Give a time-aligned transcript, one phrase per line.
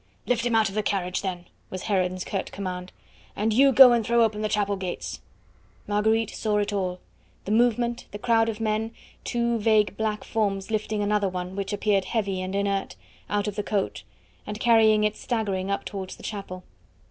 [0.25, 2.91] "Lift him out of the carriage, then," was Heron's curt command;
[3.35, 5.21] "and you go and throw open the chapel gates."
[5.85, 6.99] Marguerite saw it all.
[7.45, 12.05] The movement, the crowd of men, two vague, black forms lifting another one, which appeared
[12.05, 12.95] heavy and inert,
[13.29, 14.03] out of the coach,
[14.47, 16.63] and carrying it staggering up towards the chapel.